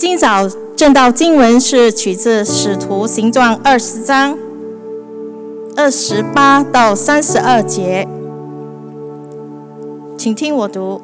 [0.00, 4.34] 今早正道经文是取自《使徒行传》二十章
[5.76, 8.08] 二十八到三十二节，
[10.16, 11.02] 请听我读：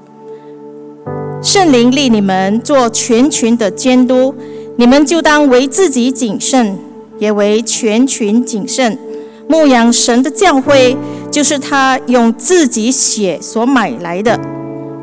[1.43, 4.34] 圣灵立你们做全群的监督，
[4.77, 6.78] 你们就当为自己谨慎，
[7.18, 8.98] 也为全群谨慎。
[9.46, 10.96] 牧养神的教诲，
[11.30, 14.40] 就是他用自己血所买来的。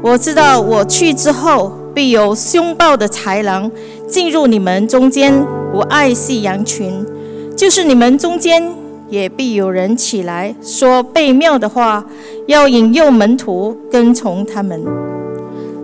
[0.02, 1.83] 我知道我去之后。
[1.94, 3.70] 必有凶暴的豺狼
[4.08, 5.34] 进入你们中间，
[5.72, 7.06] 不爱惜羊群；
[7.56, 8.74] 就是你们中间
[9.10, 12.06] 也必有人起来说悖谬的话，
[12.48, 14.84] 要引诱门徒跟从他们。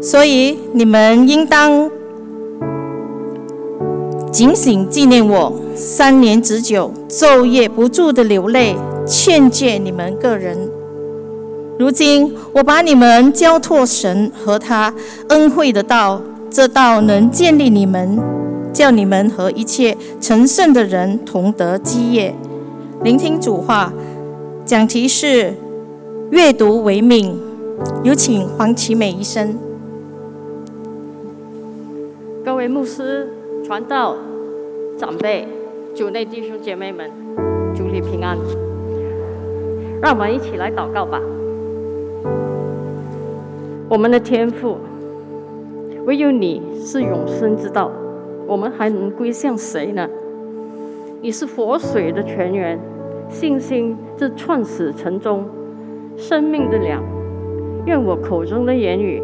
[0.02, 1.91] 所以你们应当
[4.31, 10.58] 警醒纪念我，三年之久，昼夜不住的流泪，劝诫你们个人。
[11.80, 14.94] 如今我把你们交托神和他
[15.30, 18.20] 恩惠的道，这道能建立你们，
[18.73, 22.36] 叫你们和一切成圣的人同得基业。
[23.02, 23.94] 聆听主话，
[24.66, 25.53] 讲题是
[26.31, 27.40] 阅读为命。
[28.03, 29.58] 有请黄启美医生。
[32.44, 33.31] 各位牧师、
[33.66, 34.18] 传道、
[34.98, 35.48] 长辈、
[35.96, 37.09] 主内弟兄姐妹们，
[37.73, 38.38] 祝你平安。
[40.02, 41.22] 让我们一起来祷告吧。
[43.90, 44.78] 我们的天赋，
[46.06, 47.92] 唯有你是永生之道，
[48.46, 50.08] 我们还能归向谁呢？
[51.22, 52.80] 你是活水的泉源，
[53.30, 55.44] 信心是创始成终，
[56.16, 57.04] 生命的粮。
[57.88, 59.23] 愿我口中的言语，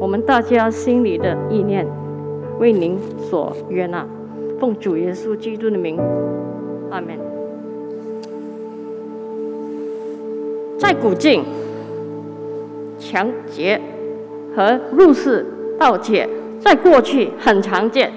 [0.00, 1.86] 我们大家心里的意念，
[2.58, 4.06] 为您所悦纳。
[4.58, 5.98] 奉主耶稣基督的名，
[6.88, 7.18] 阿门。
[10.78, 11.44] 在古晋。
[12.98, 13.80] 抢劫
[14.54, 15.46] 和入室
[15.78, 16.28] 盗窃
[16.60, 18.12] 在过去很常见，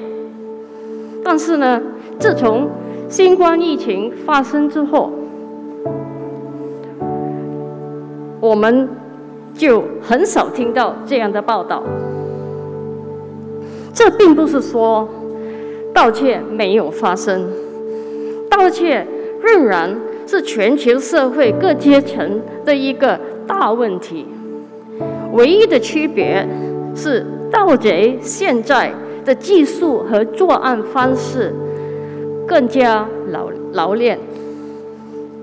[1.23, 1.81] 但是呢，
[2.17, 2.67] 自从
[3.07, 5.11] 新冠疫情发生之后，
[8.39, 8.89] 我们
[9.53, 11.83] 就很少听到这样的报道。
[13.93, 15.07] 这并不是说
[15.93, 17.47] 盗窃没有发生，
[18.49, 19.05] 盗窃
[19.43, 24.25] 仍然是全球社会各阶层的一个大问题。
[25.31, 26.47] 唯一的区别
[26.95, 28.93] 是，盗贼现在
[29.23, 31.53] 的技术和作案方式
[32.47, 34.19] 更加老老练。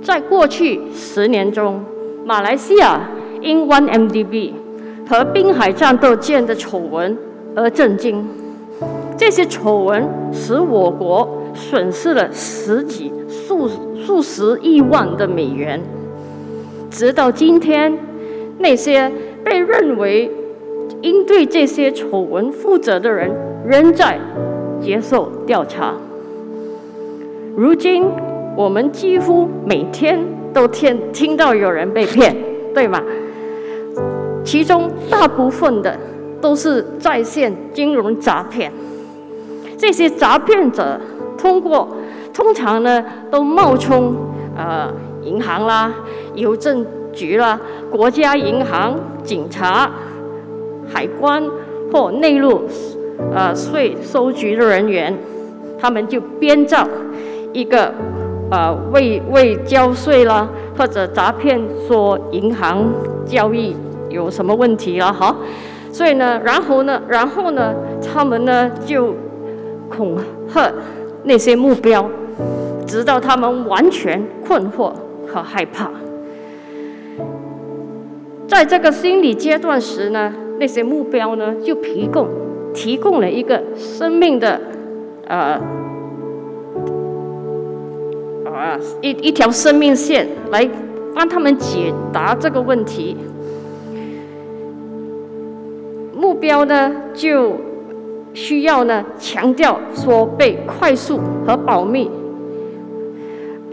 [0.02, 1.82] 在过去十年中，
[2.24, 3.00] 马来西亚
[3.40, 4.52] 因 OneMDB
[5.08, 7.16] 和滨海战斗舰的丑闻
[7.54, 8.26] 而震惊。
[9.16, 15.80] 这些丑闻使我国损失了十几、数数十亿万的美元。
[16.90, 17.98] 直到今天，
[18.58, 19.10] 那些
[19.48, 20.30] 被认为
[21.00, 23.30] 应对这些丑闻负责的人
[23.66, 24.18] 仍在
[24.78, 25.94] 接受调查。
[27.56, 28.04] 如今，
[28.54, 30.20] 我们几乎每天
[30.52, 32.36] 都听听到有人被骗，
[32.74, 33.02] 对吗？
[34.44, 35.96] 其中大部分的
[36.42, 38.70] 都是在线金融诈骗。
[39.78, 41.00] 这些诈骗者
[41.38, 41.88] 通过
[42.34, 44.14] 通常呢都冒充
[44.54, 44.92] 呃
[45.22, 45.90] 银行啦、
[46.34, 46.84] 邮政。
[47.18, 47.58] 局了，
[47.90, 49.90] 国家银行、警察、
[50.86, 51.42] 海关
[51.90, 52.62] 或内陆
[53.34, 55.12] 呃税收局的人员，
[55.80, 56.86] 他们就编造
[57.52, 57.92] 一个
[58.52, 62.84] 呃未未交税啦，或者诈骗说银行
[63.26, 63.74] 交易
[64.08, 65.34] 有什么问题了哈，
[65.90, 69.12] 所以呢，然后呢，然后呢，他们呢就
[69.88, 70.16] 恐
[70.48, 70.70] 吓
[71.24, 72.08] 那些目标，
[72.86, 74.92] 直到他们完全困惑
[75.26, 75.90] 和害怕。
[78.48, 82.26] 在这个心理阶段时呢，那些目标呢就提供
[82.72, 84.58] 提供了一个生命的
[85.26, 85.60] 呃
[88.46, 90.68] 啊一一条生命线来
[91.14, 93.16] 帮他们解答这个问题。
[96.14, 97.52] 目标呢就
[98.32, 102.10] 需要呢强调说被快速和保密，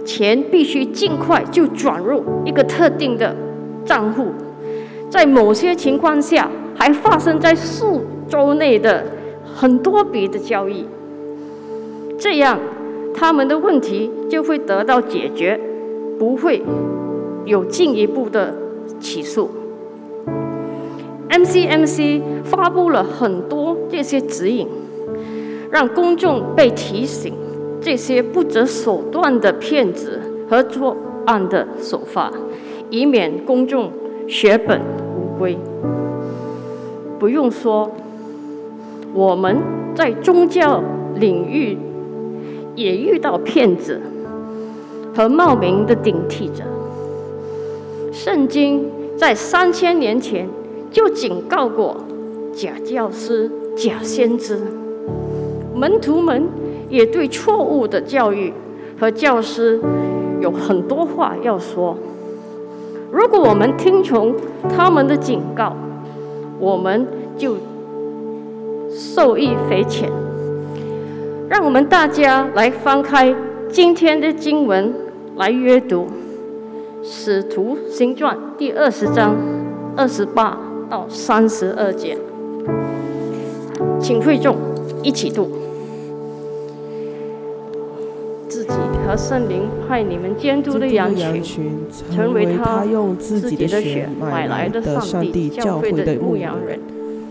[0.04, 3.34] 钱必须尽快就转入一个特定的
[3.86, 4.26] 账户。
[5.16, 9.02] 在某些情况下，还发生在数周内的
[9.56, 10.86] 很多笔的交易，
[12.18, 12.60] 这样
[13.14, 15.58] 他们的问题就会得到解决，
[16.20, 16.62] 不会
[17.46, 18.54] 有进一步的
[19.00, 19.50] 起诉。
[21.30, 24.68] MCMC 发布了很多这些指引，
[25.72, 27.34] 让公众被提醒
[27.80, 30.20] 这些不择手段的骗子
[30.50, 32.30] 和作案的手法，
[32.90, 33.90] 以免公众
[34.28, 34.82] 血本。
[35.38, 35.58] 归
[37.20, 37.90] 不用说，
[39.14, 39.58] 我们
[39.96, 40.84] 在宗教
[41.16, 41.78] 领域
[42.76, 44.02] 也遇到骗子
[45.16, 46.64] 和冒名的顶替者。
[48.12, 48.86] 圣经
[49.18, 50.48] 在三千年前
[50.92, 51.98] 就警告过
[52.54, 54.60] 假教师、假先知，
[55.74, 56.44] 门徒们
[56.90, 58.54] 也对错误的教育
[59.00, 59.80] 和教师
[60.42, 61.98] 有很多话要说。
[63.16, 64.36] 如果我们听从
[64.68, 65.74] 他们的警告，
[66.60, 67.08] 我们
[67.38, 67.56] 就
[68.92, 70.12] 受益匪浅。
[71.48, 73.34] 让我们大家来翻开
[73.70, 74.94] 今天的经文
[75.38, 76.02] 来阅读
[77.02, 79.34] 《使徒行传》第二十章
[79.96, 80.58] 二十八
[80.90, 82.18] 到三十二节，
[83.98, 84.58] 请会众
[85.02, 85.65] 一起读。
[89.06, 91.42] 和圣灵派你们监督的羊群，
[92.12, 96.80] 成为他用自己的血买来的上帝教会的牧羊人。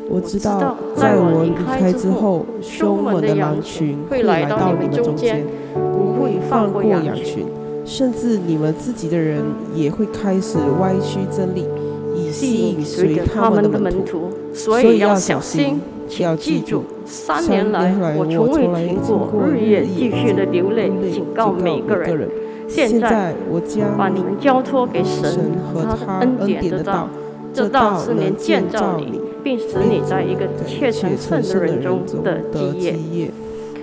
[0.08, 5.44] 我知道，在我离开之后，凶猛的羊群会来到你们中间，
[5.74, 7.46] 不会放过羊群，
[7.84, 9.42] 甚至你们自己的人
[9.74, 11.66] 也会开始歪曲真理，
[12.14, 14.30] 以吸引随他们的门徒。
[14.52, 15.80] 所以要小心。
[16.22, 22.28] 要记住，三年来我从未停过，日夜继续的流泪，警告每个人。
[22.66, 27.08] 现在我将把你们交托给神和他恩典的道，
[27.52, 32.78] 这道是能建造你，并使你在一个切成圣的人中的基
[33.12, 33.30] 业。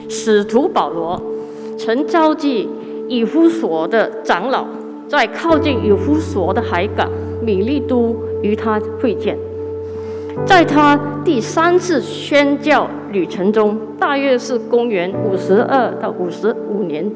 [0.09, 1.21] 使徒保罗
[1.77, 2.67] 曾召集
[3.07, 4.65] 以夫所的长老，
[5.07, 7.09] 在靠近以夫所的海港
[7.41, 9.37] 米利都与他会见。
[10.45, 17.09] 在他第三次宣教旅程中，大约是公元五十二到五十五年，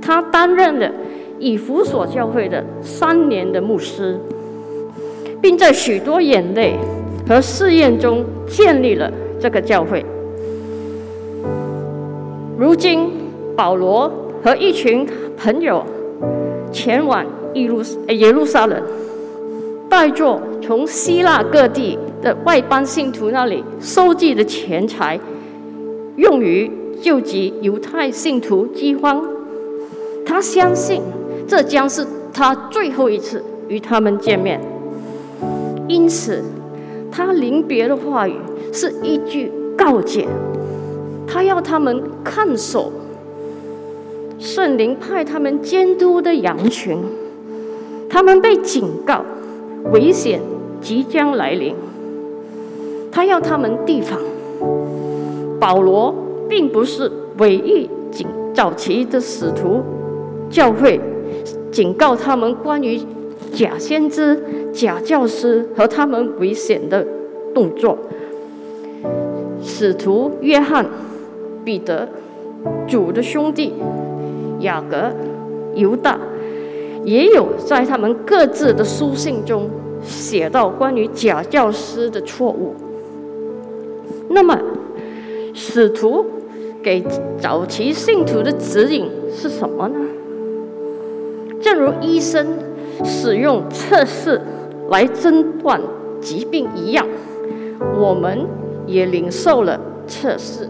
[0.00, 0.90] 他担任了
[1.38, 4.18] 以弗所教会的三年的牧师，
[5.40, 6.76] 并在许多眼泪
[7.26, 10.04] 和试验中建立了这个教会。
[12.58, 13.10] 如今，
[13.56, 14.10] 保罗
[14.42, 15.06] 和一群
[15.36, 15.84] 朋友
[16.70, 17.24] 前往
[17.54, 18.80] 耶路耶路撒冷，
[19.92, 21.98] 带着从希腊各地。
[22.22, 25.18] 的外邦信徒那里收集的钱财，
[26.14, 26.70] 用于
[27.02, 29.20] 救济犹太信徒饥荒。
[30.24, 31.02] 他相信
[31.48, 34.60] 这将是他最后一次与他们见面，
[35.88, 36.44] 因此
[37.10, 38.36] 他临别的话语
[38.72, 40.28] 是一句告诫。
[41.26, 42.92] 他要他们看守
[44.38, 46.96] 圣灵派他们监督的羊群，
[48.08, 49.24] 他们被警告
[49.90, 50.40] 危险
[50.80, 51.74] 即将来临。
[53.10, 54.18] 他要他们提防。
[55.60, 56.12] 保罗
[56.48, 59.80] 并不是唯一警早期的使徒
[60.50, 61.00] 教会
[61.70, 63.00] 警告他们关于
[63.54, 64.42] 假先知、
[64.72, 67.06] 假教师和他们危险的
[67.54, 67.96] 动作。
[69.62, 70.84] 使徒约翰、
[71.64, 72.08] 彼得、
[72.88, 73.72] 主的兄弟
[74.60, 75.12] 雅各、
[75.74, 76.18] 犹大，
[77.04, 79.68] 也有在他们各自的书信中
[80.02, 82.74] 写到关于假教师的错误。
[84.28, 84.58] 那么，
[85.52, 86.24] 使徒
[86.82, 87.04] 给
[87.38, 89.96] 早期信徒的指引是什么呢？
[91.60, 92.46] 正如医生
[93.04, 94.40] 使用测试
[94.90, 95.80] 来诊断
[96.20, 97.06] 疾病一样，
[97.98, 98.46] 我们
[98.86, 100.68] 也领受了测试。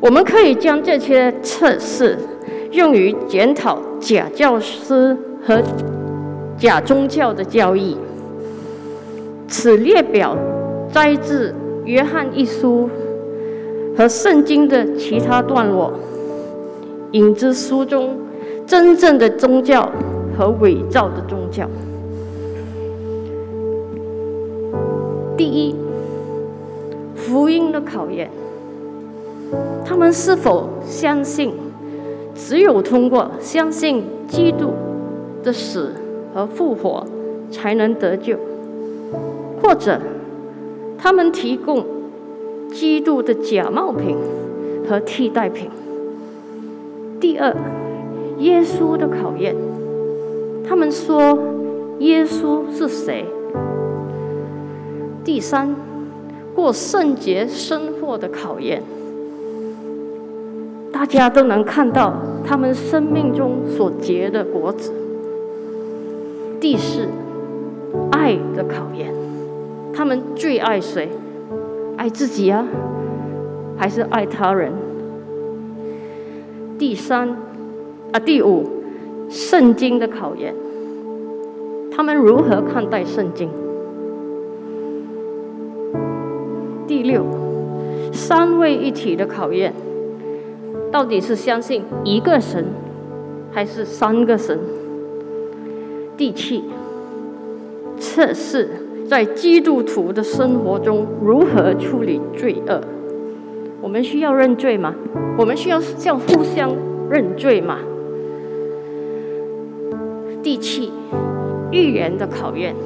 [0.00, 2.18] 我们可以将这些测试
[2.72, 5.62] 用于检讨假教师和
[6.58, 7.96] 假宗教的教义。
[9.46, 10.36] 此列表
[10.92, 11.54] 摘自。
[11.84, 12.88] 约翰一书
[13.96, 15.92] 和圣经的其他段落，
[17.10, 18.16] 引自书中
[18.64, 19.90] 真正的宗教
[20.38, 21.68] 和伪造的宗教。
[25.36, 25.74] 第一，
[27.16, 28.30] 福音的考验，
[29.84, 31.52] 他们是否相信
[32.44, 34.72] 只有通过相信基督
[35.44, 35.92] 的死
[36.34, 37.06] 和复活
[37.50, 38.36] 才能得救，
[39.62, 40.00] 或者？
[40.98, 41.84] 他们提供
[42.70, 44.16] 基督的假冒品
[44.88, 45.68] 和替代品。
[47.20, 47.54] 第二，
[48.38, 49.56] 耶稣的考验。
[50.64, 51.36] 他们说
[51.98, 53.24] 耶稣是谁？
[55.24, 55.74] 第三，
[56.54, 58.82] 过圣洁生活的考验。
[60.92, 64.92] 大家都能看到他们生命中所结的果子。
[66.60, 67.08] 第四，
[68.10, 69.12] 爱的考验。
[69.94, 71.08] 他们最爱谁？
[71.96, 72.66] 爱自己啊，
[73.76, 74.72] 还是爱他人？
[76.78, 77.28] 第三
[78.12, 78.66] 啊，第五，
[79.28, 80.54] 圣经的考验。
[81.90, 83.48] 他们如何看待圣经？
[86.86, 87.24] 第六，
[88.12, 89.74] 三位一体的考验，
[90.92, 92.66] 到底是相信一个神，
[93.50, 94.58] 还是三个神？
[96.18, 96.62] 第七，
[97.98, 98.68] 测试
[99.08, 102.78] 在基督徒的生活中如何处理罪恶。
[103.80, 104.94] 我们需要认罪吗？
[105.38, 106.70] 我们需要像互相
[107.08, 107.78] 认罪吗？
[110.42, 110.92] 第七，
[111.70, 112.76] 预言的考验，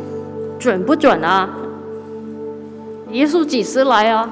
[0.60, 1.50] 准不准啊？
[3.10, 4.30] 耶稣几时来啊？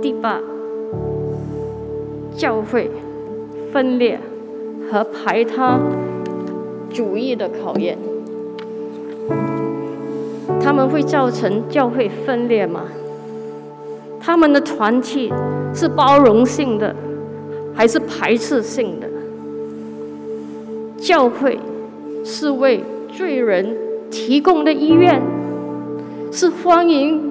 [0.00, 0.40] 第八，
[2.40, 2.90] 教会
[3.70, 4.18] 分裂
[4.90, 5.78] 和排他
[6.88, 7.98] 主义的考验，
[10.58, 12.84] 他们会造成教会分裂吗？
[14.18, 15.30] 他们的团体
[15.74, 16.96] 是包容性的，
[17.74, 19.06] 还是排斥性的？
[20.96, 21.60] 教会
[22.24, 22.82] 是为
[23.12, 23.76] 罪人
[24.10, 25.20] 提供的医院，
[26.32, 27.30] 是欢迎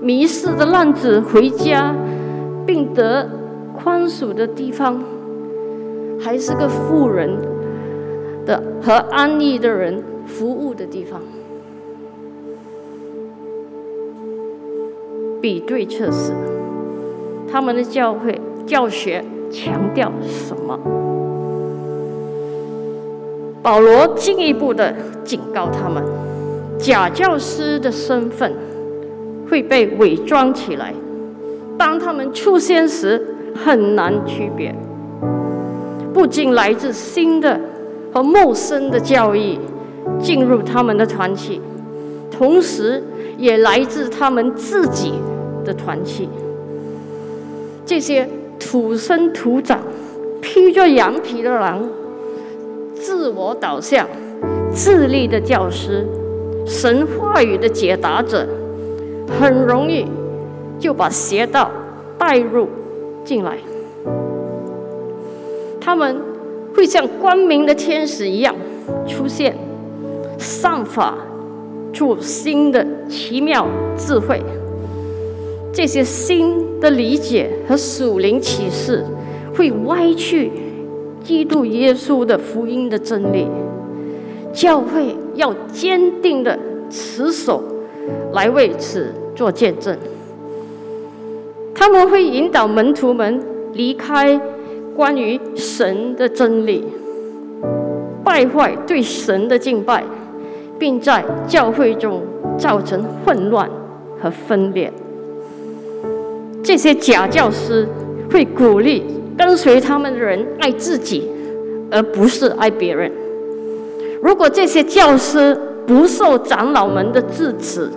[0.00, 1.94] 迷失的浪子回家
[2.66, 3.30] 并得
[3.84, 4.98] 宽恕的地方，
[6.18, 7.36] 还是个富人
[8.46, 11.20] 的和安逸的人服务的地方？
[15.42, 16.32] 比对测试，
[17.46, 20.80] 他们的教会教学强调什么？
[23.62, 26.02] 保罗进一步的警告他们：
[26.78, 28.50] 假教师的身份
[29.46, 30.94] 会被伪装起来，
[31.76, 34.74] 当他们出现时很难区别。
[36.12, 37.60] 不仅来自新的
[38.12, 39.58] 和陌生的教义
[40.20, 41.60] 进入他们的团体，
[42.30, 43.02] 同时
[43.36, 45.14] 也来自他们自己。
[45.64, 46.28] 的团体，
[47.86, 48.28] 这些
[48.60, 49.80] 土生土长、
[50.42, 51.82] 披着羊皮的狼、
[52.94, 54.06] 自我导向、
[54.70, 56.06] 自立的教师、
[56.66, 58.46] 神话语的解答者，
[59.40, 60.04] 很容易
[60.78, 61.70] 就把邪道
[62.18, 62.68] 带入
[63.24, 63.56] 进来。
[65.80, 66.16] 他们
[66.74, 68.54] 会像光明的天使一样
[69.06, 69.56] 出现，
[70.38, 71.14] 散发
[71.92, 73.66] 出新的奇妙
[73.96, 74.42] 智慧。
[75.72, 79.04] 这些新的理解和属灵启示，
[79.56, 80.50] 会歪曲
[81.22, 83.46] 基督耶稣的福音的真理。
[84.52, 86.56] 教会要坚定的
[86.88, 87.62] 持守，
[88.32, 89.98] 来为此做见证。
[91.74, 93.40] 他们会引导门徒们
[93.72, 94.40] 离开
[94.94, 96.84] 关于神的真理，
[98.22, 100.04] 败坏对神的敬拜，
[100.78, 102.22] 并在教会中
[102.56, 103.68] 造成混乱
[104.20, 104.92] 和分裂。
[106.62, 107.86] 这些假教师
[108.30, 109.04] 会鼓励
[109.36, 111.28] 跟随他们的人爱自己，
[111.90, 113.10] 而不是爱别人。
[114.22, 115.54] 如果这些教师
[115.86, 117.90] 不受长老们的制止，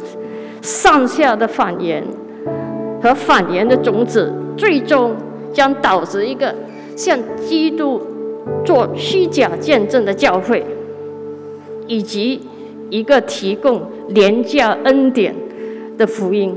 [0.62, 2.04] 上下的反言
[3.08, 5.16] 和谎言的种子，最终
[5.54, 6.54] 将导致一个
[6.96, 8.02] 向基督
[8.66, 10.66] 做虚假见证的教会，
[11.88, 12.42] 以及
[12.90, 15.34] 一个提供廉价恩典
[15.98, 16.54] 的福音。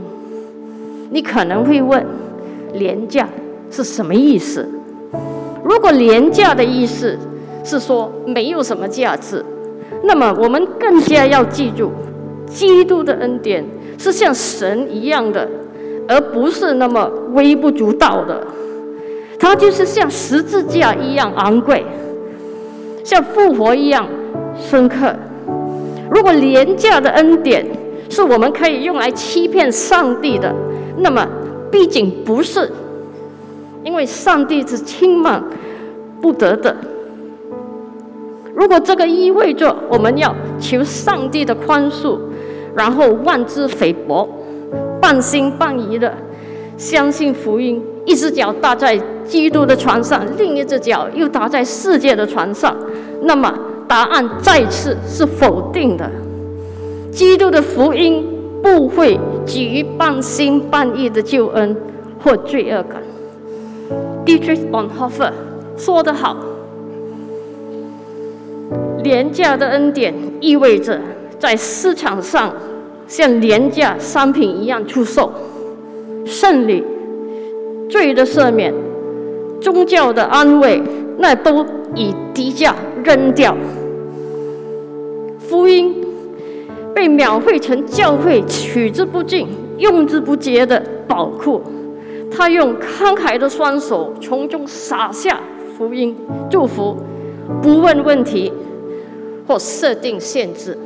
[1.10, 2.04] 你可能会问，
[2.72, 3.28] 廉价
[3.70, 4.68] 是什么意思？
[5.64, 7.16] 如果廉价的意思
[7.62, 9.44] 是说没有什么价值，
[10.02, 11.92] 那么我们更加要记住，
[12.46, 13.64] 基督的恩典
[13.98, 15.48] 是像神一样的，
[16.10, 18.44] 而不是那么微不足道的。
[19.38, 21.86] 它就是像十字架一样昂贵，
[23.04, 24.06] 像复活一样
[24.58, 25.14] 深刻。
[26.10, 27.64] 如果廉价的恩典
[28.08, 30.52] 是我们可以用来欺骗上帝的，
[30.98, 31.24] 那么，
[31.70, 32.68] 毕竟不是，
[33.84, 35.42] 因为上帝是轻慢
[36.20, 36.76] 不得的。
[38.52, 42.18] 如果这个意味着我们要求上帝的宽恕，
[42.74, 44.28] 然后妄自菲薄、
[45.00, 46.12] 半信半疑的
[46.76, 52.76] 相信福音，一只脚搭在基督的船上，另一只脚又搭在世界的船上，
[53.22, 53.52] 那么
[53.88, 56.10] 答案再次是否定的。
[57.10, 58.36] 基督的福音。
[58.62, 61.74] 不会给予半心半意的救恩
[62.22, 63.02] 或罪恶感。
[64.26, 65.32] Dietrich Bonhoeffer
[65.78, 66.36] 说得好
[69.02, 71.00] ：“廉价的恩典意味着
[71.38, 72.52] 在市场上
[73.10, 75.32] 像廉价商品一样出售，
[76.24, 76.84] 胜利、
[77.88, 78.72] 罪的赦免、
[79.60, 80.80] 宗教的安慰，
[81.18, 83.54] 那都以低价扔掉。
[85.38, 85.96] 福音。”
[86.92, 89.48] 被描绘成教会取之不尽、
[89.78, 91.62] 用之不竭的宝库，
[92.30, 95.40] 他用慷慨的双手从中撒下
[95.78, 96.14] 福音
[96.50, 96.94] 祝福，
[97.62, 98.52] 不问问题
[99.46, 100.76] 或设定限制。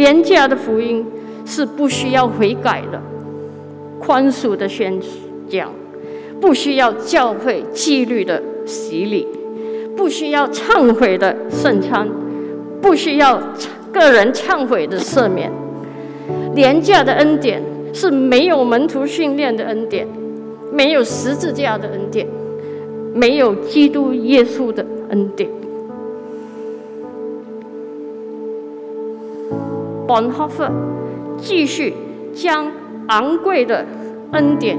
[0.00, 1.04] 廉价的福音
[1.44, 2.98] 是不需要悔改的，
[3.98, 4.98] 宽恕的宣
[5.46, 5.70] 讲，
[6.40, 9.28] 不需要教会纪律的洗礼，
[9.94, 12.08] 不需要忏悔的圣餐，
[12.80, 13.38] 不需要
[13.92, 15.52] 个人忏悔的赦免。
[16.54, 20.08] 廉价的恩典是没有门徒训练的恩典，
[20.72, 22.26] 没有十字架的恩典，
[23.12, 25.59] 没有基督耶稣的恩典。
[30.12, 30.64] 本哈弗
[31.36, 31.94] 继续
[32.34, 32.66] 将
[33.06, 33.86] 昂贵的
[34.32, 34.76] 恩典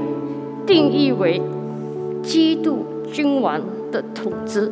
[0.66, 1.40] 定义为
[2.22, 3.58] 基督君王
[3.90, 4.70] 的统治。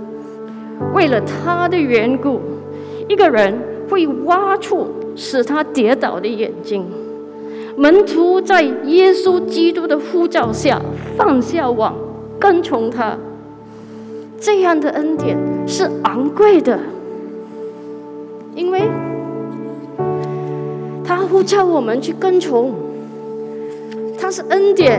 [0.93, 2.43] 为了他的缘故，
[3.09, 4.87] 一个人会挖出
[5.17, 6.85] 使他跌倒的眼睛。
[7.75, 10.79] 门徒在耶稣基督的呼召下
[11.17, 11.95] 放下网，
[12.39, 13.17] 跟从他。
[14.39, 16.79] 这样的恩典是昂贵的，
[18.55, 18.83] 因为。
[21.21, 22.73] 他呼叫我们去跟从，
[24.19, 24.99] 他是恩典，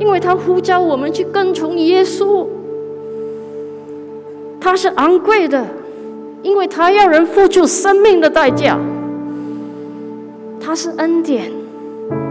[0.00, 2.46] 因为他呼叫我们去跟从耶稣。
[4.58, 5.62] 他是昂贵的，
[6.42, 8.78] 因为他要人付出生命的代价。
[10.58, 11.52] 他是恩典，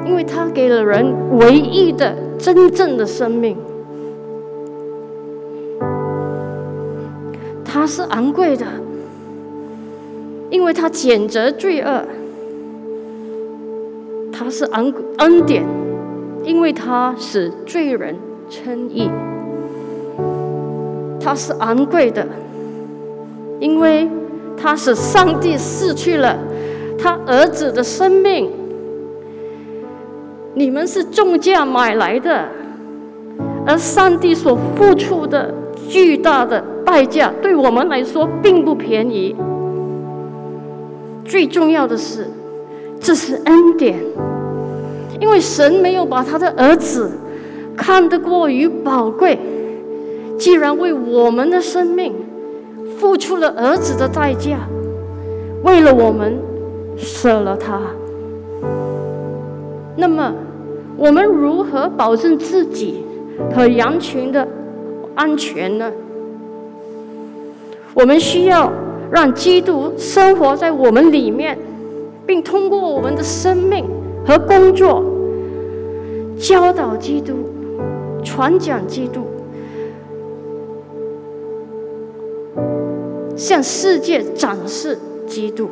[0.04, 3.56] 因为他给了人唯一的真正的生命。
[7.64, 8.66] 他是昂贵的，
[10.50, 12.04] 因为他谴责罪恶。
[14.40, 15.66] 他是恩恩典，
[16.44, 18.16] 因为他使罪人
[18.48, 19.10] 称义；
[21.20, 22.24] 他是昂贵的，
[23.60, 24.08] 因为
[24.56, 26.38] 他使上帝失去了
[27.00, 28.52] 他儿子的生命。
[30.54, 32.48] 你们是重价买来的，
[33.66, 35.52] 而上帝所付出的
[35.90, 39.36] 巨大的代价，对我们来说并不便宜。
[41.26, 42.28] 最重要的是。
[43.00, 43.96] 这是恩典，
[45.20, 47.12] 因为神没有把他的儿子
[47.76, 49.40] 看得过于宝贵，
[50.38, 52.14] 既然为我们的生命
[52.98, 54.60] 付出了儿子的代价，
[55.64, 56.38] 为了我们
[56.98, 57.80] 舍了他，
[59.96, 60.34] 那么
[60.96, 63.04] 我们如何保证自己
[63.56, 64.48] 和羊群的
[65.16, 65.92] 安全呢？
[67.94, 68.72] 我们需要
[69.12, 71.58] 让基督生活在我们里面。
[72.28, 73.86] 并通过我们的生命
[74.28, 75.02] 和工作，
[76.38, 77.34] 教导基督，
[78.26, 79.22] 传讲基督，
[83.38, 85.70] 向世界展示基督。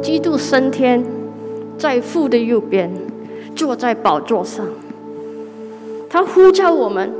[0.00, 1.04] 基督升天，
[1.76, 2.90] 在父的右边，
[3.54, 4.64] 坐在宝座上。
[6.08, 7.12] 他呼召我们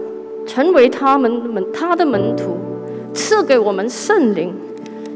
[0.46, 2.56] 成为他们门他的门徒，
[3.12, 4.54] 赐给我们圣灵。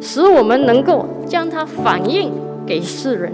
[0.00, 2.30] 使我们能够将它反映
[2.64, 3.32] 给世人，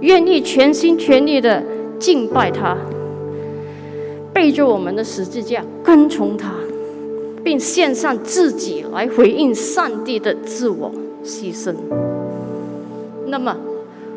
[0.00, 1.62] 愿意全心全力的
[1.98, 2.76] 敬拜他，
[4.32, 6.52] 背着我们的十字架跟从他，
[7.42, 10.90] 并献上自己来回应上帝的自我
[11.24, 11.74] 牺牲。
[13.26, 13.56] 那么，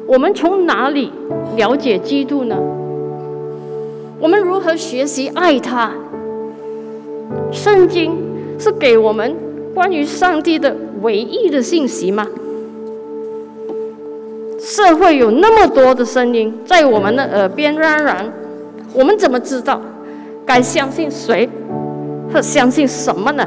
[0.08, 1.12] 我们从哪里
[1.56, 2.58] 了解基督呢？
[4.20, 5.92] 我们如何学习爱他？
[7.52, 8.12] 圣经
[8.60, 9.36] 是给我们
[9.74, 10.76] 关于上帝的。
[11.02, 12.28] 唯一的信息吗？
[14.72, 18.32] 社会有那么多的声音在我们的耳边嚷嚷，
[18.94, 19.82] 我们怎么知道
[20.46, 21.50] 该相信谁
[22.32, 23.46] 和相信什么呢？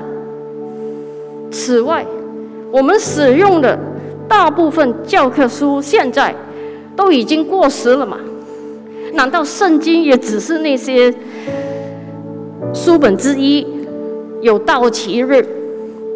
[1.50, 2.04] 此外，
[2.70, 3.78] 我们使用的
[4.28, 6.34] 大部分教科书现在
[6.94, 8.18] 都已经过时了嘛？
[9.14, 11.10] 难道圣经也只是那些
[12.74, 13.66] 书本之一，
[14.42, 15.42] 有到期日？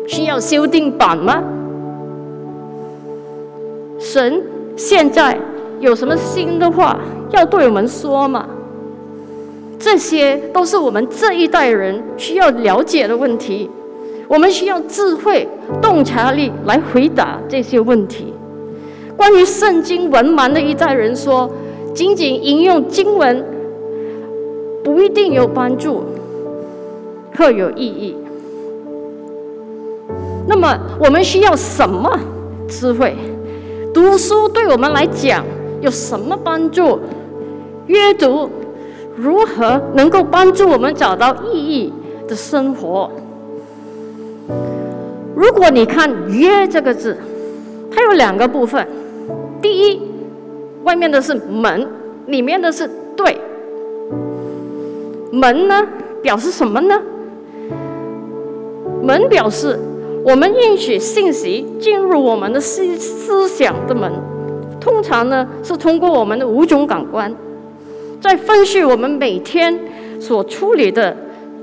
[0.06, 1.42] 需要修订版吗？
[3.98, 4.42] 神
[4.78, 5.36] 现在
[5.80, 6.98] 有什么新的话
[7.32, 8.46] 要对我们说吗？
[9.76, 13.68] 这些都是我们这一代人需要了解的问题。
[14.28, 15.48] 我们需要智慧、
[15.82, 18.32] 洞察力来回答这些问题。
[19.16, 21.50] 关于圣经文盲的一代人说，
[21.92, 23.44] 仅仅引用经文
[24.84, 26.04] 不一定有帮助
[27.36, 28.16] 或有意义。
[30.46, 32.16] 那么我们需要什么
[32.68, 33.16] 智慧？
[33.98, 35.44] 读书对我们来讲
[35.80, 37.00] 有什么帮助？
[37.88, 38.48] 阅读
[39.16, 41.92] 如何能够帮助我们找到意义
[42.28, 43.10] 的生活？
[45.34, 47.18] 如果你看“约”这个字，
[47.90, 48.86] 它有两个部分。
[49.60, 50.00] 第一，
[50.84, 51.88] 外面的是门，
[52.26, 53.36] 里面的是对。
[55.32, 55.84] 门呢，
[56.22, 57.02] 表示什么呢？
[59.02, 59.76] 门表示。
[60.24, 64.12] 我们允许信息进入我们的思思想的门，
[64.80, 67.34] 通常呢是通过我们的五种感官，
[68.20, 69.78] 在分析我们每天
[70.20, 71.16] 所处理的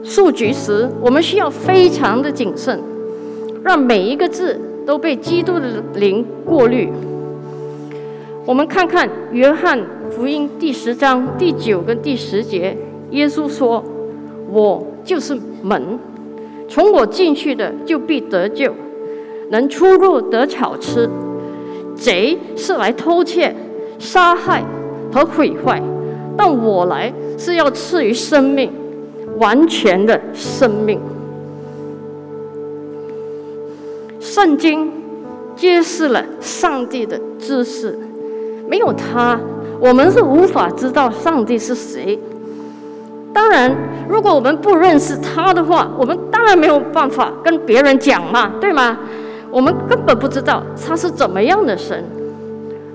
[0.04, 2.80] 数据时，我们需要非常的谨慎，
[3.64, 6.90] 让每一个字都被基督的灵过滤。
[8.46, 9.80] 我们看看约翰
[10.12, 12.78] 福音第十章第九跟第十节，
[13.12, 13.84] 耶稣说
[14.52, 16.00] ：“我就是门，
[16.68, 18.74] 从我进去的就必得救，
[19.50, 21.10] 能出入得草吃。
[21.96, 23.56] 贼是来偷窃、
[23.98, 24.64] 杀害
[25.12, 25.82] 和毁坏，
[26.36, 28.70] 但我来是要赐予生命，
[29.38, 31.00] 完全的生命。”
[34.20, 34.92] 圣经
[35.56, 37.98] 揭示了上帝的知识。
[38.68, 39.40] 没有他，
[39.80, 42.20] 我们是无法知道上帝是谁。
[43.36, 43.70] 当然，
[44.08, 48.98] 如果我们不认识他的话，我们当然没有办法跟别人讲嘛，对吗？
[49.52, 52.02] 我们根本不知道他是怎么样的神。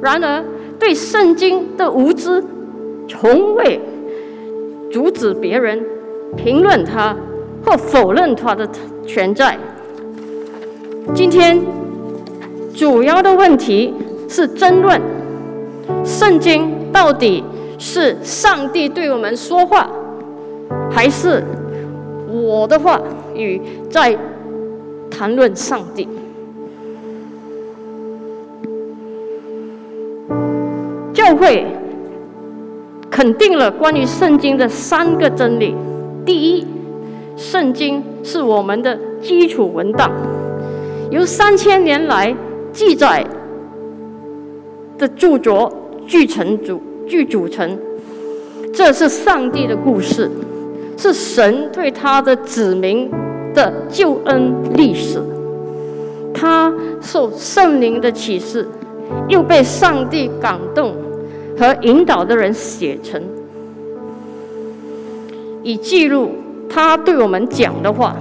[0.00, 0.42] 然而，
[0.78, 2.42] 对圣经的无知，
[3.06, 3.78] 从未
[4.90, 5.84] 阻止别人
[6.38, 7.14] 评论他
[7.62, 8.66] 或否认他的
[9.06, 9.58] 存在。
[11.14, 11.60] 今天
[12.74, 13.92] 主要的问题
[14.26, 14.98] 是争论。
[16.02, 17.44] 圣经到底
[17.78, 19.90] 是上帝对我们说话，
[20.90, 21.42] 还是
[22.28, 23.00] 我的话
[23.34, 24.16] 语在
[25.10, 26.08] 谈论上帝？
[31.12, 31.66] 教会
[33.10, 35.74] 肯定了关于圣经的三个真理：
[36.24, 36.66] 第一，
[37.36, 40.10] 圣经是我们的基础文档，
[41.10, 42.34] 由三千年来
[42.72, 43.24] 记载
[44.98, 45.72] 的著作。
[46.06, 47.78] 聚成组，聚组成，
[48.74, 50.28] 这是上帝的故事，
[51.00, 53.10] 是神对他的子民
[53.54, 55.18] 的救恩历史。
[56.34, 58.68] 他受圣灵的启示，
[59.26, 60.94] 又被上帝感动
[61.58, 63.18] 和引导的人写成，
[65.62, 66.32] 以记录
[66.68, 68.14] 他对我们讲的话。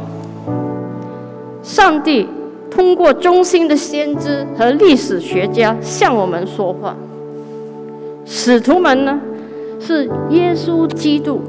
[1.61, 2.25] 上帝
[2.71, 6.95] 通过忠心的先知和历史学家向我们说话。
[8.25, 9.19] 使徒们呢，
[9.81, 11.41] 是耶稣基督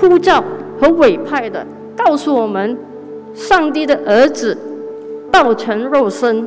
[0.00, 0.42] 呼召
[0.80, 2.76] 和委派的，告诉我们
[3.34, 4.56] 上帝的儿子
[5.30, 6.46] 道成肉身，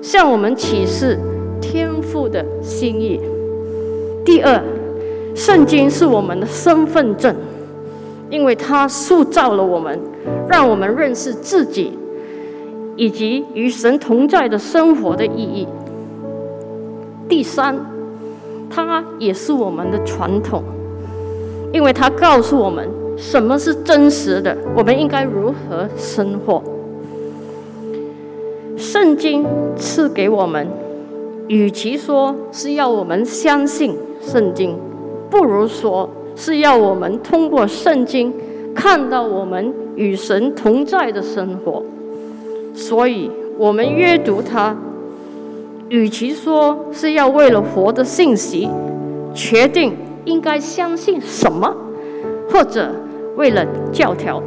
[0.00, 1.18] 向我们启示
[1.60, 3.20] 天父的心意。
[4.24, 4.62] 第二，
[5.34, 7.34] 圣经是我们的身份证，
[8.30, 9.98] 因为它塑造了我们，
[10.48, 11.98] 让我们认识自己
[12.96, 15.66] 以及与神同在的生活的意义。
[17.28, 17.76] 第三。
[18.70, 20.64] 它也是我们的传统，
[21.72, 26.62] 因为它告诉我们什么是真实的，我们应该如何生活。
[28.76, 29.46] 圣经
[29.76, 30.66] 赐给我们，
[31.48, 34.76] 与其说是要我们相信圣经，
[35.30, 38.32] 不如说是要我们通过圣经
[38.74, 41.82] 看到我们与神同在的生活。
[42.74, 44.76] 所以，我们阅读它。
[45.90, 48.68] 与其说是要为了活的信息
[49.34, 51.76] 决定应该相信什么，
[52.50, 52.90] 或者
[53.36, 54.42] 为了教条，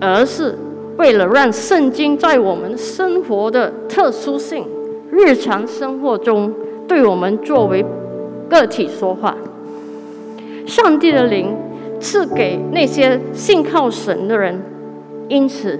[0.00, 0.56] 而是
[0.96, 4.66] 为了让圣经在我们生活的特殊性、
[5.10, 6.52] 日常生活中
[6.86, 7.84] 对我们作为
[8.48, 9.36] 个体说话。
[10.66, 11.56] 上帝的灵
[11.98, 14.62] 赐给那些信靠神的人，
[15.28, 15.78] 因此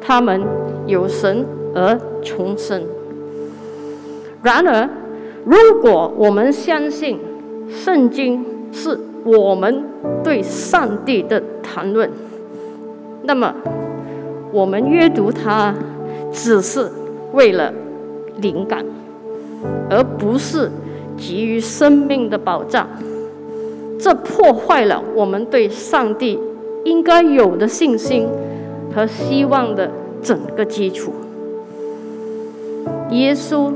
[0.00, 0.42] 他们
[0.86, 1.44] 有神
[1.74, 2.82] 而重生。
[4.42, 4.88] 然而，
[5.44, 7.18] 如果我们相信
[7.68, 9.84] 圣经是我们
[10.24, 12.10] 对上帝的谈论，
[13.22, 13.54] 那么
[14.52, 15.74] 我们阅读它
[16.32, 16.90] 只是
[17.32, 17.72] 为了
[18.40, 18.84] 灵感，
[19.88, 20.70] 而不是
[21.16, 22.88] 给予生命的保障。
[23.98, 26.38] 这破坏了我们对上帝
[26.84, 28.26] 应该有的信心
[28.94, 31.12] 和希望的整个基础。
[33.10, 33.72] 耶稣。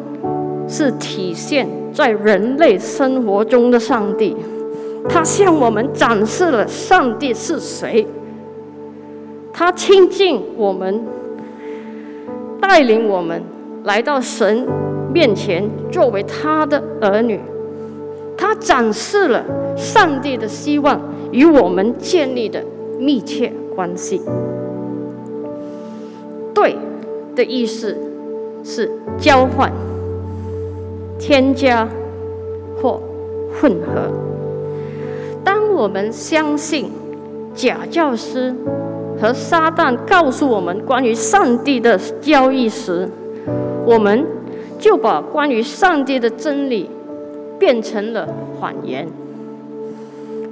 [0.69, 4.35] 是体现在人类生活中的上帝，
[5.09, 8.07] 他向我们展示了上帝是谁。
[9.53, 11.03] 他亲近我们，
[12.61, 13.43] 带领我们
[13.85, 14.67] 来到神
[15.13, 17.41] 面前，作为他的儿女。
[18.37, 19.43] 他展示了
[19.77, 21.01] 上帝的希望
[21.33, 22.63] 与我们建立的
[22.99, 24.21] 密切关系。
[26.55, 26.77] 对
[27.35, 27.97] 的意思
[28.63, 29.73] 是交换。
[31.19, 31.89] 添加
[32.77, 33.01] 或
[33.59, 34.13] 混合。
[35.77, 36.91] 我们相信
[37.55, 38.55] 假教师
[39.21, 43.07] 和撒旦告诉我们关于上帝的交易时，
[43.85, 44.25] 我们
[44.79, 46.89] 就把关于上帝的真理
[47.59, 48.27] 变成了
[48.59, 49.07] 谎言。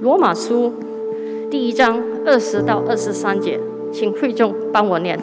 [0.03, 0.71] 罗马书
[1.51, 3.59] 第一章二十到二十三节，
[3.91, 5.19] 请会众帮我念。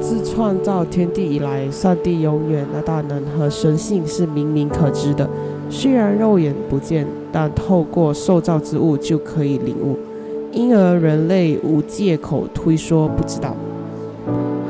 [0.00, 5.28] 自创造天地以来，上帝永远的大能和神性是明明可知的。
[5.70, 9.96] 虽然肉眼不见，但透过受造之物就可以领悟。
[10.50, 13.54] 因而人类无借口推说不知道。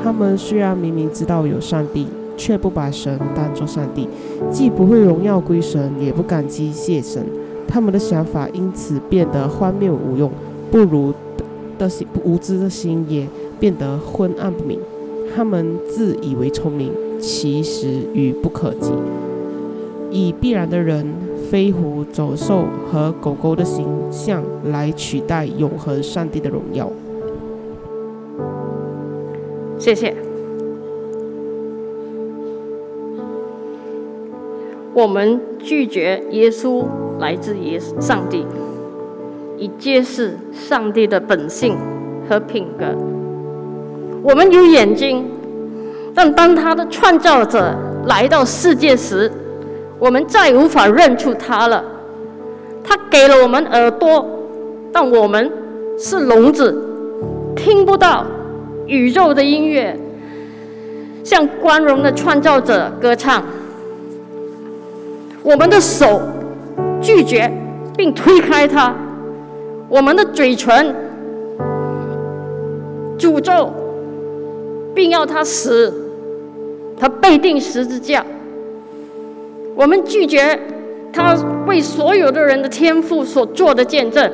[0.03, 4.07] 他们虽然明明知道有上帝，却不把神当作上帝，
[4.51, 7.25] 既不会荣耀归神，也不感激谢神。
[7.67, 10.31] 他们的想法因此变得荒谬无用，
[10.71, 11.13] 不如
[11.77, 13.27] 的心无知的心也
[13.59, 14.79] 变得昏暗不明。
[15.35, 18.91] 他们自以为聪明，其实愚不可及。
[20.11, 21.05] 以必然的人、
[21.49, 26.91] 飞狐、走兽和狗狗的形象来取代永恒上帝的荣耀。
[29.79, 30.15] 谢谢。
[34.93, 36.85] 我们拒绝耶稣
[37.19, 38.45] 来自耶上帝，
[39.57, 41.75] 以揭示上帝的本性
[42.29, 42.85] 和品格。
[44.21, 45.25] 我们有眼睛，
[46.13, 47.73] 但当他的创造者
[48.05, 49.31] 来到世界时，
[49.99, 51.83] 我们再无法认出他了。
[52.83, 54.25] 他给了我们耳朵，
[54.91, 55.51] 但我们
[55.97, 56.75] 是聋子，
[57.55, 58.25] 听不到
[58.87, 59.95] 宇宙的音乐，
[61.23, 63.43] 向光荣的创造者歌唱。
[65.43, 66.21] 我们的手
[67.01, 67.51] 拒绝
[67.95, 68.95] 并推开他，
[69.89, 70.95] 我们的嘴唇
[73.17, 73.71] 诅咒。
[74.95, 75.93] 并要他死，
[76.97, 78.25] 他被钉十字架。
[79.79, 80.59] 我们拒绝
[81.13, 81.33] 他
[81.65, 84.29] 为所有的人的天赋所做的见证，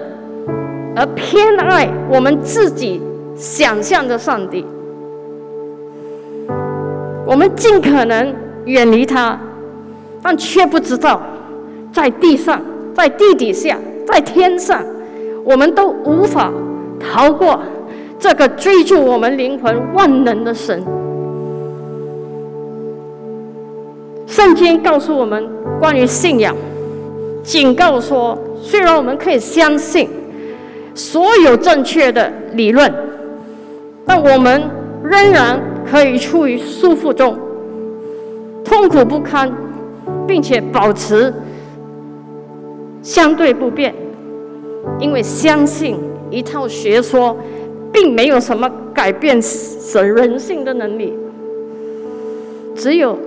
[0.96, 3.00] 而偏爱我们自己
[3.36, 4.66] 想象的上帝。
[7.28, 8.34] 我们尽可能
[8.66, 9.40] 远离他，
[10.20, 11.22] 但却不知道，
[11.94, 12.60] 在地上、
[12.96, 13.78] 在地底下、
[14.08, 14.84] 在天上，
[15.44, 16.52] 我们都无法
[17.00, 17.60] 逃过。
[18.18, 20.84] 这个追逐我们灵魂万能的神，
[24.28, 25.48] 圣经告诉我们
[25.80, 26.56] 关于信仰，
[27.44, 30.10] 警告说：虽然我们可以相信
[30.94, 32.92] 所有正确的理论，
[34.06, 34.64] 但我们
[35.04, 35.60] 仍然
[35.90, 37.38] 可以处于束缚中，
[38.64, 39.52] 痛苦不堪，
[40.28, 41.34] 并且保持
[43.02, 43.94] 相对不变，
[45.00, 45.98] 因为相信
[46.30, 47.36] 一套学说。
[47.94, 51.18] 并没有什么改变神人性的能力。
[52.76, 53.18] 只有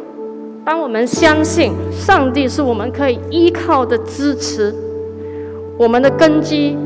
[0.65, 4.75] 当我们相信上帝是我们可以依靠的支持、
[5.79, 6.77] 我们的根基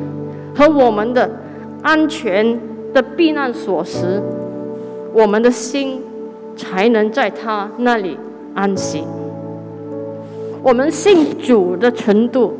[0.54, 1.28] 和我们的
[1.82, 2.60] 安全
[2.92, 4.22] 的避难所时，
[5.12, 6.00] 我们的心
[6.56, 8.16] 才能在他那里
[8.54, 9.02] 安息。
[10.62, 12.54] 我们信主的程度，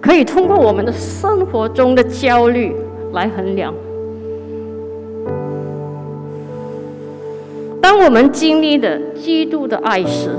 [0.00, 2.74] 可以通过我们的生活中的焦虑
[3.12, 3.72] 来衡量。
[7.84, 10.30] 当我们经历的基督的爱时，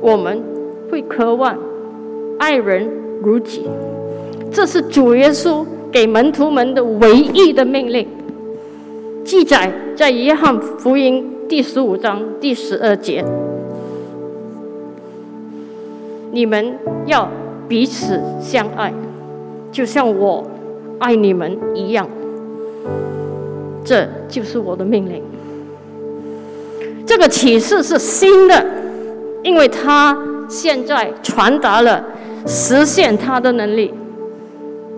[0.00, 0.40] 我们
[0.88, 1.58] 会渴望
[2.38, 2.88] 爱人
[3.20, 3.68] 如己。
[4.52, 8.06] 这是主耶稣给门徒们的唯一的命令，
[9.24, 13.24] 记载在约翰福音第十五章第十二节。
[16.30, 17.28] 你们要
[17.66, 18.94] 彼此相爱，
[19.72, 20.46] 就像我
[21.00, 22.08] 爱你们一样。
[23.84, 25.20] 这就是我的命令。
[27.04, 28.64] 这个启示是新的，
[29.42, 30.16] 因为他
[30.48, 32.04] 现在传达了
[32.46, 33.92] 实现他的能力，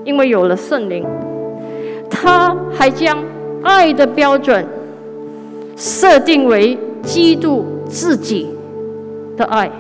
[0.04, 1.04] 因为有了圣灵，
[2.10, 3.16] 他还将
[3.62, 4.66] 爱的标准
[5.76, 8.50] 设定为基督自己
[9.36, 9.70] 的爱。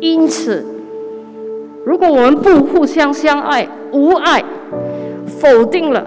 [0.00, 0.64] 因此，
[1.84, 4.42] 如果我们不互相相爱，无爱，
[5.26, 6.06] 否定了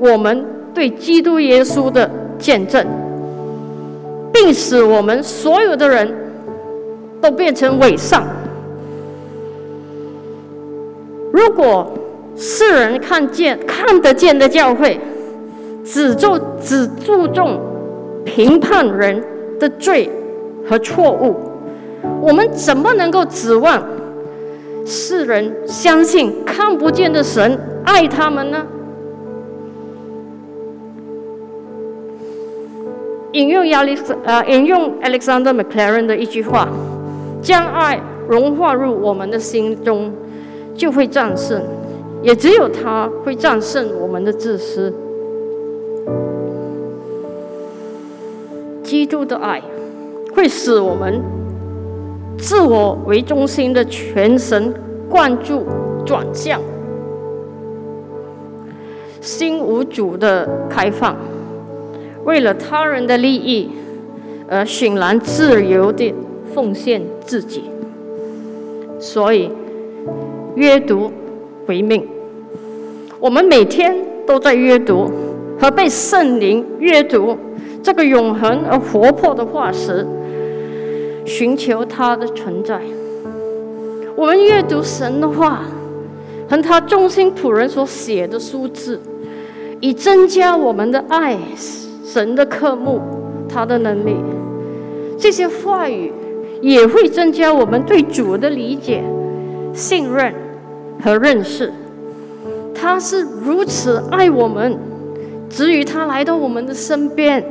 [0.00, 2.84] 我们对基督耶稣的见证。
[4.38, 6.14] 并使我们所有的人
[7.22, 8.22] 都变成伪善。
[11.32, 11.90] 如果
[12.36, 15.00] 世人看见看得见的教会，
[15.84, 17.58] 只注只注重
[18.24, 19.22] 评判人
[19.58, 20.10] 的罪
[20.68, 21.34] 和错误，
[22.20, 23.82] 我们怎么能够指望
[24.84, 28.66] 世人相信看不见的神爱他们呢？
[33.36, 33.94] 引用亚历
[34.24, 36.66] 呃，引用 Alexander McLaren 的一句话
[37.42, 40.10] ：“将爱融化入我们的心中，
[40.74, 41.62] 就会战胜
[42.22, 44.90] 也只有他会战胜我们的自私。
[48.82, 49.60] 基督的爱
[50.34, 51.20] 会使我们
[52.38, 54.72] 自我为中心的全神
[55.10, 55.66] 贯注
[56.06, 56.58] 转向，
[59.20, 61.14] 心无主的开放，
[62.26, 63.70] 为了他人的利益
[64.48, 66.12] 而欣然自由地
[66.52, 67.64] 奉献自己。
[69.00, 69.50] 所以，
[70.54, 71.10] 阅读
[71.66, 72.06] 为命。
[73.18, 75.10] 我们每天都在阅读
[75.58, 77.36] 和被圣灵阅读。
[77.82, 80.04] 这个永恒而活泼的化石，
[81.24, 82.80] 寻求它的存在。
[84.16, 85.62] 我们阅读神的话，
[86.50, 89.00] 和他中心仆人所写的书字，
[89.78, 91.38] 以增加我们的爱
[92.16, 92.98] 神的科目，
[93.46, 94.16] 他的能力。
[95.18, 96.10] 这些话语
[96.62, 99.04] 也会增加我们对主的理解、
[99.74, 100.32] 信任
[100.98, 101.70] 和认识。
[102.74, 104.78] 他是如此爱我们，
[105.50, 107.44] 至于他来到我们的身边。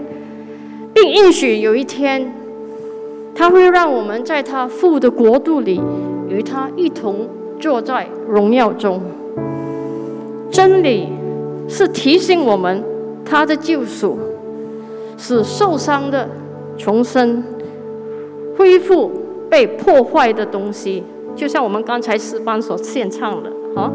[0.95, 2.34] 并应许有一天，
[3.36, 5.80] 他会让我们在他父的国度里，
[6.28, 7.28] 与他一同
[7.60, 8.99] 坐在荣耀中。
[10.49, 11.10] 真理
[11.67, 12.84] 是提醒我们
[13.23, 14.17] 他的救赎，
[15.17, 16.30] 使受伤的
[16.78, 17.43] 重生，
[18.58, 19.12] 恢复
[19.49, 21.04] 被破坏的东西。
[21.36, 23.91] 就像我们刚才诗班所献唱的啊，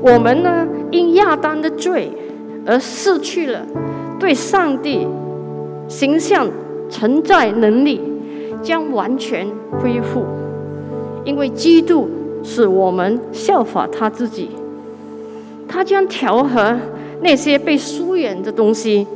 [0.00, 2.10] 我们呢因亚当的罪
[2.66, 3.60] 而失去了
[4.18, 5.06] 对上帝。
[5.88, 6.48] 形象
[6.88, 8.00] 承载能力
[8.62, 10.24] 将完全恢复，
[11.22, 12.08] 因为基督
[12.42, 14.52] 使我们效法他自己。
[15.68, 16.78] 他将调和
[17.20, 19.06] 那些被疏远的东西，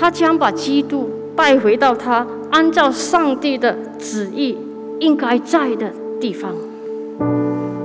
[0.00, 4.56] 他将把基督带回到他按照上帝的旨意
[4.98, 6.54] 应该在的地方。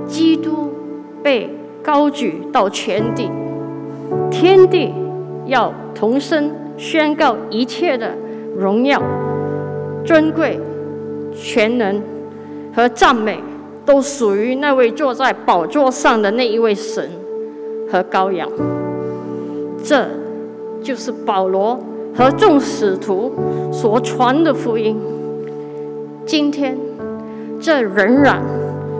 [0.08, 0.72] 基督
[1.22, 3.30] 被高举到全地，
[4.30, 4.94] 天地。
[5.48, 8.12] 要同声宣告一切的
[8.56, 9.00] 荣耀、
[10.04, 10.58] 尊贵、
[11.32, 12.02] 全能
[12.74, 13.38] 和赞美，
[13.84, 17.08] 都属于那位坐在宝座上的那一位神
[17.88, 18.50] 和羔羊。
[19.84, 20.08] 这
[20.82, 21.78] 就是保罗
[22.16, 23.30] 和众使徒
[23.70, 24.98] 所传的福音。
[26.24, 26.78] 今天，
[27.60, 28.42] 这仍然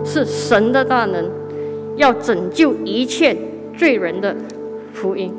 [0.05, 1.25] 是神的大能，
[1.95, 3.35] 要拯救一切
[3.75, 4.35] 罪人的
[4.93, 5.33] 福音。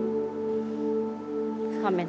[1.81, 2.07] 下面